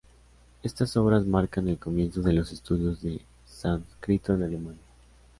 Estas 0.63 0.97
obras 0.97 1.27
marcan 1.27 1.67
el 1.67 1.77
comienzo 1.77 2.23
de 2.23 2.33
los 2.33 2.51
estudios 2.51 3.03
de 3.03 3.21
sánscrito 3.45 4.33
en 4.33 4.41
Alemania. 4.41 4.81